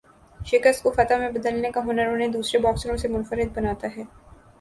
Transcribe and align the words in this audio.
شکست 0.39 0.83
کو 0.83 0.91
فتح 0.91 1.17
میں 1.17 1.29
بدلنے 1.31 1.71
کا 1.71 1.81
ہنر 1.85 2.07
انہیں 2.07 2.27
دوسرے 2.27 2.59
باکسروں 2.59 2.97
سے 2.97 3.07
منفرد 3.07 3.55
بناتا 3.55 3.87
ہے۔ 3.97 4.03